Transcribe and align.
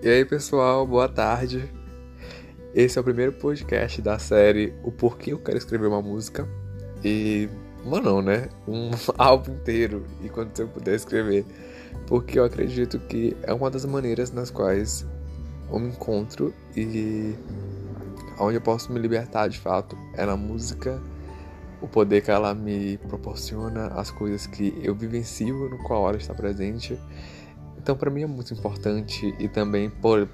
E 0.00 0.08
aí, 0.08 0.24
pessoal, 0.24 0.86
boa 0.86 1.08
tarde. 1.08 1.68
Esse 2.72 2.96
é 2.96 3.00
o 3.00 3.04
primeiro 3.04 3.32
podcast 3.32 4.00
da 4.00 4.16
série 4.16 4.72
O 4.84 4.92
Porquê 4.92 5.32
Eu 5.32 5.40
Quero 5.40 5.58
Escrever 5.58 5.88
uma 5.88 6.00
Música. 6.00 6.48
E, 7.04 7.48
mano, 7.84 8.04
não, 8.04 8.22
né? 8.22 8.48
Um 8.68 8.90
álbum 9.18 9.54
inteiro, 9.54 10.06
e 10.22 10.28
quando 10.28 10.56
eu 10.56 10.68
puder 10.68 10.94
escrever. 10.94 11.44
Porque 12.06 12.38
eu 12.38 12.44
acredito 12.44 13.00
que 13.00 13.36
é 13.42 13.52
uma 13.52 13.68
das 13.68 13.84
maneiras 13.84 14.30
nas 14.30 14.52
quais 14.52 15.04
eu 15.68 15.80
me 15.80 15.88
encontro 15.88 16.54
e 16.76 17.34
onde 18.38 18.56
eu 18.56 18.62
posso 18.62 18.92
me 18.92 19.00
libertar 19.00 19.48
de 19.48 19.58
fato 19.58 19.98
é 20.14 20.24
na 20.24 20.36
música, 20.36 21.02
o 21.82 21.88
poder 21.88 22.20
que 22.20 22.30
ela 22.30 22.54
me 22.54 22.98
proporciona, 22.98 23.88
as 23.88 24.12
coisas 24.12 24.46
que 24.46 24.78
eu 24.80 24.94
vivencio 24.94 25.68
no 25.68 25.78
qual 25.78 26.08
ela 26.08 26.16
está 26.16 26.32
presente 26.32 26.96
então, 27.80 27.96
para 27.96 28.10
mim 28.10 28.22
é 28.22 28.26
muito 28.26 28.52
importante 28.52 29.34
e 29.38 29.48
também 29.48 29.88
por 29.88 30.28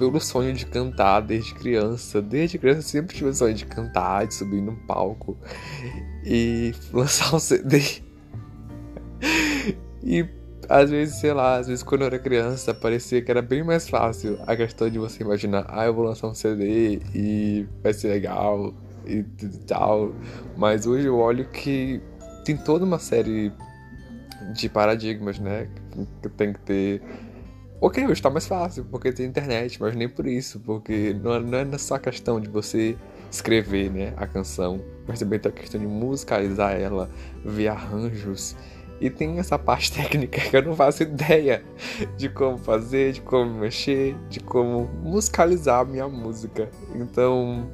pelo 0.00 0.18
sonho 0.18 0.54
de 0.54 0.64
cantar 0.64 1.20
desde 1.20 1.52
criança. 1.54 2.22
Desde 2.22 2.58
criança 2.58 2.80
sempre 2.80 3.14
tive 3.14 3.28
o 3.28 3.34
sonho 3.34 3.52
de 3.52 3.66
cantar, 3.66 4.26
de 4.26 4.34
subir 4.34 4.62
num 4.62 4.74
palco 4.86 5.36
e 6.24 6.74
lançar 6.90 7.34
um 7.34 7.38
CD. 7.38 7.82
e 10.02 10.26
às 10.66 10.88
vezes, 10.88 11.16
sei 11.16 11.34
lá, 11.34 11.56
às 11.58 11.66
vezes 11.66 11.82
quando 11.82 12.02
eu 12.02 12.06
era 12.06 12.18
criança 12.18 12.72
parecia 12.72 13.20
que 13.20 13.30
era 13.30 13.42
bem 13.42 13.62
mais 13.62 13.88
fácil 13.90 14.38
a 14.46 14.56
questão 14.56 14.88
de 14.88 14.98
você 14.98 15.22
imaginar, 15.22 15.66
ah, 15.68 15.84
eu 15.84 15.92
vou 15.92 16.04
lançar 16.04 16.28
um 16.28 16.34
CD 16.34 17.00
e 17.14 17.66
vai 17.82 17.92
ser 17.92 18.08
legal 18.08 18.72
e 19.06 19.22
tal. 19.66 20.14
Mas 20.56 20.86
hoje 20.86 21.06
eu 21.06 21.18
olho 21.18 21.44
que 21.46 22.00
tem 22.44 22.56
toda 22.56 22.86
uma 22.86 22.98
série 22.98 23.52
de 24.54 24.68
paradigmas, 24.68 25.38
né? 25.38 25.68
Que 26.22 26.28
tem 26.28 26.52
que 26.52 26.60
ter. 26.60 27.02
Ok, 27.80 28.06
hoje 28.06 28.20
tá 28.20 28.28
mais 28.28 28.46
fácil, 28.46 28.84
porque 28.84 29.10
tem 29.10 29.26
internet, 29.26 29.80
mas 29.80 29.96
nem 29.96 30.08
por 30.08 30.26
isso, 30.26 30.60
porque 30.60 31.14
não 31.22 31.34
é, 31.34 31.40
não 31.40 31.58
é 31.58 31.78
só 31.78 31.98
questão 31.98 32.38
de 32.38 32.48
você 32.48 32.96
escrever 33.30 33.90
né, 33.90 34.12
a 34.16 34.26
canção, 34.26 34.82
mas 35.06 35.18
também 35.18 35.38
tem 35.38 35.50
a 35.50 35.54
questão 35.54 35.80
de 35.80 35.86
musicalizar 35.86 36.72
ela, 36.72 37.08
ver 37.44 37.68
arranjos. 37.68 38.56
E 39.00 39.08
tem 39.08 39.38
essa 39.38 39.58
parte 39.58 39.92
técnica 39.96 40.40
que 40.42 40.54
eu 40.54 40.62
não 40.62 40.76
faço 40.76 41.02
ideia 41.02 41.64
de 42.18 42.28
como 42.28 42.58
fazer, 42.58 43.12
de 43.12 43.22
como 43.22 43.50
mexer, 43.60 44.14
de 44.28 44.40
como 44.40 44.90
musicalizar 45.02 45.80
a 45.80 45.84
minha 45.84 46.06
música. 46.06 46.68
Então. 46.94 47.70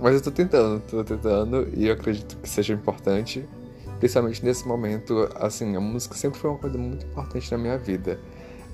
Mas 0.00 0.14
eu 0.14 0.22
tô 0.22 0.30
tentando, 0.30 0.80
tô 0.80 1.02
tentando 1.02 1.68
e 1.74 1.86
eu 1.86 1.94
acredito 1.94 2.36
que 2.36 2.48
seja 2.48 2.74
importante 2.74 3.46
principalmente 3.98 4.44
nesse 4.44 4.66
momento, 4.66 5.28
assim, 5.36 5.74
a 5.76 5.80
música 5.80 6.14
sempre 6.14 6.38
foi 6.38 6.50
uma 6.50 6.58
coisa 6.58 6.76
muito 6.76 7.06
importante 7.06 7.50
na 7.50 7.58
minha 7.58 7.78
vida. 7.78 8.20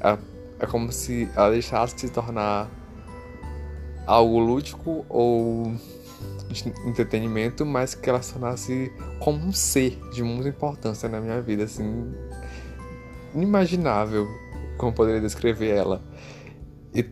É, 0.00 0.18
é 0.60 0.66
como 0.66 0.90
se 0.92 1.28
ela 1.36 1.50
deixasse 1.50 1.94
de 1.94 2.02
se 2.02 2.10
tornar 2.10 2.70
algo 4.06 4.38
lúdico 4.38 5.04
ou 5.08 5.74
de 6.50 6.68
entretenimento, 6.86 7.64
mas 7.64 7.94
que 7.94 8.08
ela 8.08 8.20
se 8.20 8.32
tornasse 8.32 8.92
como 9.20 9.38
um 9.38 9.52
ser 9.52 9.98
de 10.12 10.22
muita 10.22 10.48
importância 10.48 11.08
na 11.08 11.20
minha 11.20 11.40
vida, 11.40 11.64
assim, 11.64 12.12
inimaginável 13.34 14.28
como 14.76 14.92
poderia 14.92 15.20
descrever 15.20 15.70
ela. 15.70 16.02
E 16.94 17.02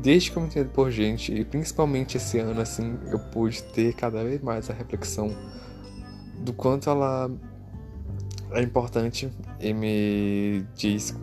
desde 0.00 0.30
que 0.30 0.36
eu 0.36 0.42
me 0.42 0.48
entendo 0.48 0.70
por 0.70 0.90
gente, 0.90 1.34
e 1.34 1.44
principalmente 1.44 2.16
esse 2.16 2.38
ano, 2.38 2.60
assim, 2.60 2.98
eu 3.10 3.18
pude 3.18 3.62
ter 3.62 3.92
cada 3.94 4.22
vez 4.22 4.40
mais 4.40 4.70
a 4.70 4.72
reflexão 4.72 5.34
do 6.38 6.52
quanto 6.52 6.88
ela 6.88 7.30
é 8.52 8.62
importante 8.62 9.30
e 9.60 9.72
me 9.72 10.64
diz 10.74 11.14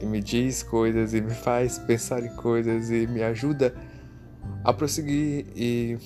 e 0.00 0.06
me 0.06 0.20
diz 0.20 0.62
coisas 0.62 1.12
e 1.12 1.20
me 1.20 1.34
faz 1.34 1.78
pensar 1.78 2.24
em 2.24 2.34
coisas 2.36 2.90
e 2.90 3.06
me 3.06 3.22
ajuda 3.22 3.74
a 4.64 4.72
prosseguir 4.72 5.46
e 5.54 5.98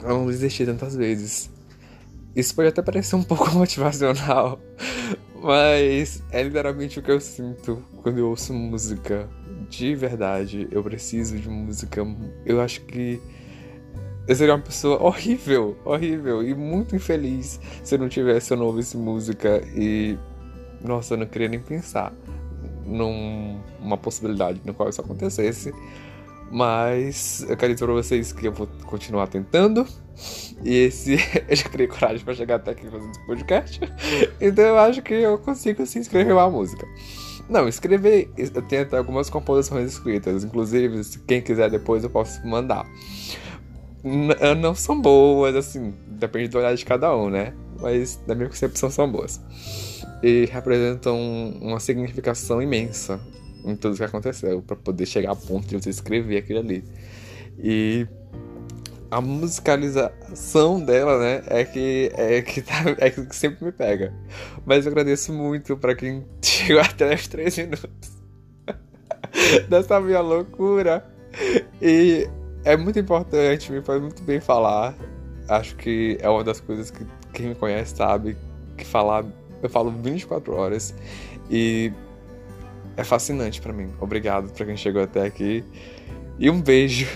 a 0.00 0.08
não 0.08 0.26
desistir 0.26 0.66
tantas 0.66 0.94
vezes. 0.94 1.50
Isso 2.34 2.54
pode 2.54 2.68
até 2.68 2.82
parecer 2.82 3.16
um 3.16 3.22
pouco 3.24 3.50
motivacional, 3.50 4.60
mas 5.42 6.22
é 6.30 6.42
literalmente 6.42 6.98
o 6.98 7.02
que 7.02 7.10
eu 7.10 7.20
sinto 7.20 7.82
quando 8.02 8.18
eu 8.18 8.28
ouço 8.28 8.52
música. 8.52 9.28
De 9.68 9.94
verdade, 9.96 10.68
eu 10.70 10.82
preciso 10.82 11.36
de 11.36 11.48
música. 11.48 12.06
Eu 12.44 12.60
acho 12.60 12.82
que 12.82 13.20
eu 14.26 14.34
seria 14.34 14.54
uma 14.54 14.62
pessoa 14.62 15.00
horrível, 15.02 15.76
horrível 15.84 16.42
e 16.42 16.54
muito 16.54 16.96
infeliz 16.96 17.60
se 17.82 17.94
eu 17.94 17.98
não 17.98 18.08
tivesse 18.08 18.52
ou 18.52 18.58
não 18.58 18.66
ouvisse 18.66 18.96
música 18.96 19.62
e. 19.74 20.18
Nossa, 20.82 21.14
eu 21.14 21.18
não 21.18 21.26
queria 21.26 21.48
nem 21.48 21.60
pensar 21.60 22.12
numa 22.84 23.96
possibilidade 23.96 24.60
no 24.64 24.74
qual 24.74 24.88
isso 24.88 25.00
acontecesse. 25.00 25.72
Mas 26.50 27.44
eu 27.48 27.56
quero 27.56 27.74
dizer 27.74 27.86
pra 27.86 27.94
vocês 27.94 28.32
que 28.32 28.46
eu 28.46 28.52
vou 28.52 28.68
continuar 28.84 29.26
tentando. 29.26 29.86
E 30.64 30.74
esse 30.74 31.16
eu 31.48 31.56
já 31.56 31.68
criei 31.68 31.88
coragem 31.88 32.24
para 32.24 32.34
chegar 32.34 32.56
até 32.56 32.70
aqui 32.70 32.88
fazendo 32.88 33.10
esse 33.10 33.26
podcast. 33.26 33.80
Então 34.40 34.64
eu 34.64 34.78
acho 34.78 35.02
que 35.02 35.14
eu 35.14 35.38
consigo 35.38 35.84
sim 35.86 36.00
escrever 36.00 36.32
uma 36.32 36.48
música. 36.48 36.86
Não, 37.48 37.68
escrever, 37.68 38.28
eu 38.36 38.62
tenho 38.62 38.82
até 38.82 38.98
algumas 38.98 39.30
composições 39.30 39.92
escritas. 39.92 40.42
Inclusive, 40.42 41.02
se 41.04 41.18
quem 41.20 41.40
quiser 41.40 41.70
depois 41.70 42.02
eu 42.02 42.10
posso 42.10 42.44
mandar. 42.46 42.86
Não 44.58 44.74
são 44.74 45.00
boas, 45.00 45.56
assim, 45.56 45.92
depende 46.06 46.48
do 46.48 46.58
olhar 46.58 46.74
de 46.74 46.84
cada 46.84 47.14
um, 47.16 47.28
né? 47.28 47.52
Mas, 47.80 48.20
na 48.26 48.34
minha 48.34 48.48
concepção, 48.48 48.88
são 48.88 49.10
boas. 49.10 49.40
E 50.22 50.48
representam 50.52 51.18
uma 51.60 51.80
significação 51.80 52.62
imensa 52.62 53.20
em 53.64 53.74
tudo 53.74 53.96
que 53.96 54.04
aconteceu, 54.04 54.62
para 54.62 54.76
poder 54.76 55.06
chegar 55.06 55.32
a 55.32 55.36
ponto 55.36 55.66
de 55.66 55.76
você 55.76 55.90
escrever 55.90 56.38
aquilo 56.38 56.60
ali. 56.60 56.84
E 57.58 58.06
a 59.10 59.20
musicalização 59.20 60.80
dela, 60.80 61.18
né, 61.18 61.42
é 61.48 61.64
que 61.64 62.10
é 62.14 62.42
que, 62.42 62.62
tá, 62.62 62.84
é 62.98 63.10
que 63.10 63.34
sempre 63.34 63.64
me 63.64 63.72
pega. 63.72 64.14
Mas 64.64 64.86
eu 64.86 64.92
agradeço 64.92 65.32
muito 65.32 65.76
para 65.76 65.96
quem 65.96 66.24
chegou 66.40 66.80
até 66.80 67.12
os 67.12 67.26
três 67.26 67.56
minutos 67.56 68.16
dessa 69.68 70.00
minha 70.00 70.20
loucura. 70.20 71.04
E 71.82 72.28
é 72.66 72.76
muito 72.76 72.98
importante, 72.98 73.70
me 73.70 73.80
faz 73.80 74.02
muito 74.02 74.22
bem 74.24 74.40
falar. 74.40 74.92
Acho 75.48 75.76
que 75.76 76.18
é 76.20 76.28
uma 76.28 76.42
das 76.42 76.58
coisas 76.58 76.90
que 76.90 77.06
quem 77.32 77.46
me 77.50 77.54
conhece 77.54 77.94
sabe 77.94 78.36
que 78.76 78.84
falar, 78.84 79.24
eu 79.62 79.70
falo 79.70 79.92
24 79.92 80.52
horas 80.52 80.92
e 81.48 81.92
é 82.96 83.04
fascinante 83.04 83.60
para 83.60 83.72
mim. 83.72 83.92
Obrigado 84.00 84.52
para 84.52 84.66
quem 84.66 84.76
chegou 84.76 85.00
até 85.00 85.24
aqui 85.24 85.64
e 86.40 86.50
um 86.50 86.60
beijo. 86.60 87.06